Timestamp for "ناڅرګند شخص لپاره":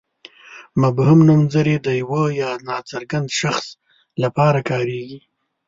2.67-4.59